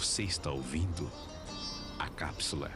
[0.00, 1.10] Você está ouvindo
[1.98, 2.70] a cápsula.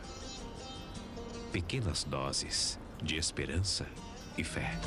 [1.51, 3.87] Pequenas doses de esperança
[4.37, 4.79] e fé.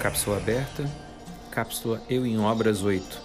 [0.00, 0.90] Cápsula aberta,
[1.52, 3.22] cápsula Eu em Obras 8.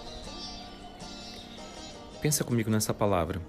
[2.22, 3.42] Pensa comigo nessa palavra.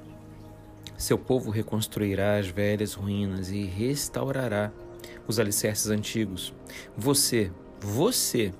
[0.97, 4.71] Seu povo reconstruirá as velhas ruínas e restaurará
[5.27, 6.51] os alicerces antigos.
[6.97, 8.51] Você, você,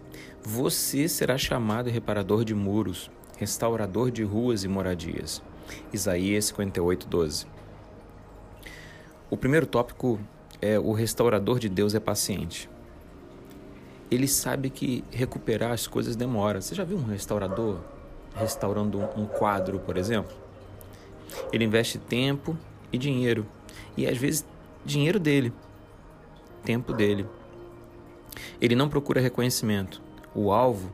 [0.44, 5.42] você será chamado reparador de muros, restaurador de ruas e moradias.
[5.94, 7.48] Isaías 58, 12.
[9.30, 10.20] O primeiro tópico
[10.62, 12.70] é o restaurador de Deus é paciente.
[14.12, 16.60] Ele sabe que recuperar as coisas demora.
[16.60, 17.80] Você já viu um restaurador
[18.36, 20.36] restaurando um quadro, por exemplo?
[21.54, 22.58] Ele investe tempo
[22.92, 23.46] e dinheiro,
[23.96, 24.46] e às vezes
[24.84, 25.54] dinheiro dele,
[26.66, 27.26] tempo dele.
[28.60, 30.02] Ele não procura reconhecimento.
[30.36, 30.92] O alvo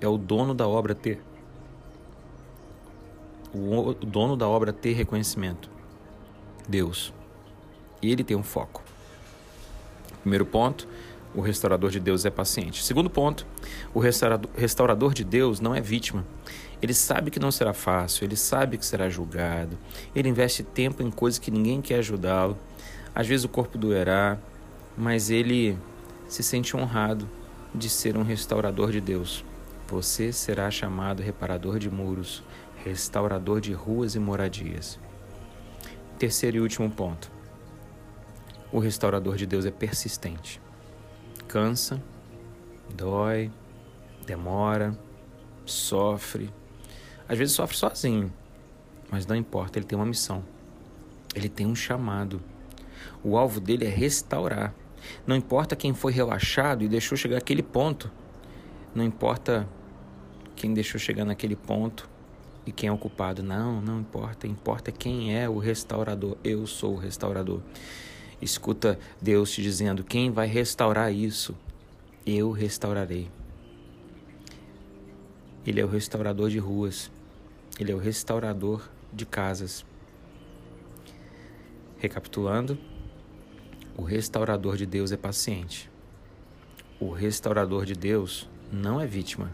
[0.00, 1.22] é o dono da obra ter
[3.54, 5.70] o dono da obra ter reconhecimento?
[6.68, 7.12] Deus.
[8.02, 8.82] E ele tem um foco.
[10.20, 10.88] Primeiro ponto,
[11.34, 12.82] o restaurador de Deus é paciente.
[12.82, 13.46] Segundo ponto,
[13.92, 16.24] o restaurador de Deus não é vítima.
[16.82, 19.78] Ele sabe que não será fácil, ele sabe que será julgado,
[20.14, 22.58] ele investe tempo em coisas que ninguém quer ajudá-lo.
[23.14, 24.36] Às vezes o corpo doerá,
[24.96, 25.78] mas ele
[26.28, 27.28] se sente honrado
[27.74, 29.44] de ser um restaurador de Deus.
[29.88, 32.42] Você será chamado reparador de muros,
[32.84, 35.00] restaurador de ruas e moradias.
[36.18, 37.32] Terceiro e último ponto.
[38.70, 40.60] O restaurador de Deus é persistente.
[41.48, 42.02] Cansa,
[42.94, 43.50] dói,
[44.26, 44.98] demora,
[45.64, 46.52] sofre.
[47.26, 48.30] Às vezes sofre sozinho,
[49.10, 50.44] mas não importa, ele tem uma missão.
[51.34, 52.42] Ele tem um chamado.
[53.22, 54.74] O alvo dele é restaurar.
[55.26, 58.12] Não importa quem foi relaxado e deixou chegar aquele ponto.
[58.94, 59.66] Não importa
[60.54, 62.12] quem deixou chegar naquele ponto
[62.66, 63.42] e quem é o culpado.
[63.42, 64.46] Não, não importa.
[64.46, 66.36] Importa quem é o restaurador.
[66.42, 67.60] Eu sou o restaurador.
[68.40, 71.54] Escuta Deus te dizendo: quem vai restaurar isso?
[72.26, 73.30] Eu restaurarei.
[75.66, 77.10] Ele é o restaurador de ruas.
[77.78, 79.84] Ele é o restaurador de casas.
[81.98, 82.78] Recapitulando,
[83.96, 85.90] o restaurador de Deus é paciente.
[87.00, 89.50] O restaurador de Deus não é vítima.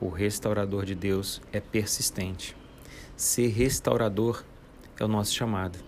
[0.00, 2.56] O restaurador de Deus é persistente.
[3.16, 4.44] Ser restaurador
[4.98, 5.78] é o nosso chamado.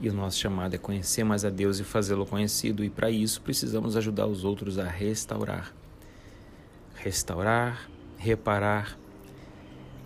[0.00, 3.40] E o nosso chamado é conhecer mais a Deus e fazê-lo conhecido, e para isso
[3.40, 5.74] precisamos ajudar os outros a restaurar.
[6.94, 8.98] Restaurar, reparar.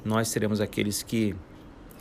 [0.05, 1.35] Nós seremos aqueles que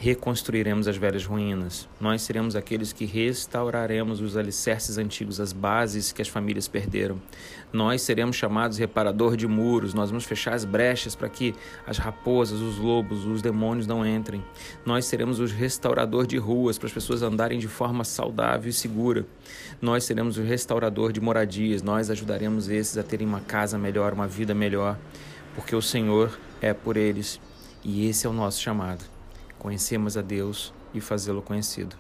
[0.02, 1.88] reconstruiremos as velhas ruínas.
[2.00, 7.22] Nós seremos aqueles que restauraremos os alicerces antigos, as bases que as famílias perderam.
[7.72, 9.94] Nós seremos chamados reparador de muros.
[9.94, 11.54] Nós vamos fechar as brechas para que
[11.86, 14.44] as raposas, os lobos, os demônios não entrem.
[14.84, 19.24] Nós seremos os restaurador de ruas para as pessoas andarem de forma saudável e segura.
[19.80, 21.84] Nós seremos o restaurador de moradias.
[21.84, 24.98] Nós ajudaremos esses a terem uma casa melhor, uma vida melhor,
[25.54, 27.40] porque o Senhor é por eles
[27.84, 29.11] e esse é o nosso chamado
[29.62, 31.96] conhecermos a Deus e fazê-lo conhecido.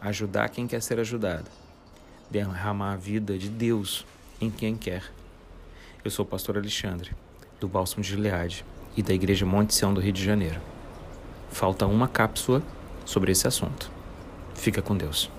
[0.00, 1.44] Ajudar quem quer ser ajudado.
[2.30, 4.06] Derramar a vida de Deus
[4.40, 5.04] em quem quer.
[6.02, 7.10] Eu sou o pastor Alexandre,
[7.60, 8.64] do Bálsamo de Gileade
[8.96, 10.58] e da Igreja Monte Sião do Rio de Janeiro.
[11.50, 12.62] Falta uma cápsula
[13.04, 13.92] sobre esse assunto.
[14.54, 15.30] Fica com Deus.